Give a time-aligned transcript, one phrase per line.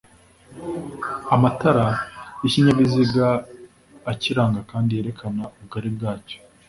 [1.35, 1.85] amatara
[2.41, 3.25] y'ikinyabiziga
[4.11, 6.37] akiranga kandi yerekana ubugari bwacyo